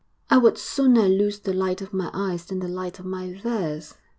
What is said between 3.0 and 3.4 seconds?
my